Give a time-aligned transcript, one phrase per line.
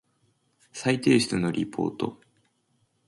[0.73, 2.19] 再提出のリポート